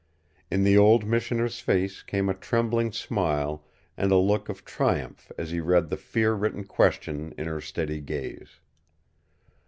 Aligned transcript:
In 0.49 0.63
the 0.63 0.75
old 0.79 1.05
Missioner's 1.05 1.59
face 1.59 2.01
came 2.01 2.27
a 2.27 2.33
trembling 2.33 2.91
smile 2.91 3.63
and 3.95 4.11
a 4.11 4.15
look 4.17 4.49
of 4.49 4.65
triumph 4.65 5.31
as 5.37 5.51
he 5.51 5.59
read 5.59 5.91
the 5.91 5.95
fear 5.95 6.33
written 6.33 6.63
question 6.63 7.35
in 7.37 7.45
her 7.45 7.61
steady 7.61 7.99
gaze. 8.01 8.61